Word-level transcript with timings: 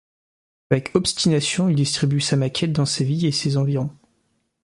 Avec 0.71 0.95
obstination, 0.95 1.69
il 1.69 1.75
distribue 1.75 2.21
sa 2.21 2.35
maquette 2.35 2.71
dans 2.71 2.87
Séville 2.87 3.27
et 3.27 3.31
ses 3.31 3.55
environs. 3.55 3.95